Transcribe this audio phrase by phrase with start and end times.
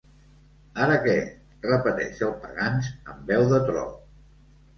[0.85, 1.13] Ara, què?
[1.65, 3.87] —repeteix el Pagans amb veu de tro.